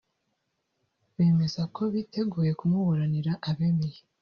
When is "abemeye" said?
3.49-3.99